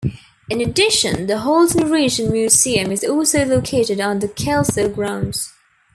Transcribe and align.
In 0.49 0.61
addition, 0.61 1.27
the 1.27 1.41
Halton 1.41 1.91
Region 1.91 2.31
Museum 2.31 2.91
is 2.91 3.03
also 3.03 3.45
located 3.45 4.01
on 4.01 4.17
the 4.17 4.29
Kelso 4.29 4.89
grounds. 4.89 5.53